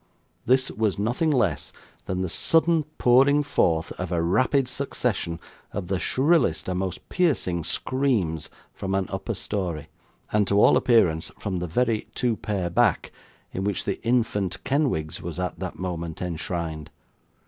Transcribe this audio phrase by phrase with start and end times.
[0.47, 1.71] This was nothing less
[2.07, 5.39] than the sudden pouring forth of a rapid succession
[5.71, 9.89] of the shrillest and most piercing screams, from an upper story;
[10.31, 13.11] and to all appearance from the very two pair back,
[13.53, 16.89] in which the infant Kenwigs was at that moment enshrined.